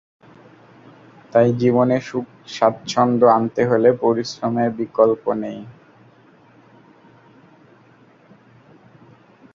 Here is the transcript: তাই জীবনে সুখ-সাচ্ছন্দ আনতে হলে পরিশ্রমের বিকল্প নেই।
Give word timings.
তাই 1.33 1.47
জীবনে 1.61 1.97
সুখ-সাচ্ছন্দ 2.07 3.21
আনতে 3.37 3.61
হলে 3.65 3.89
পরিশ্রমের 4.03 4.69
বিকল্প 4.79 5.23
নেই। 5.43 5.59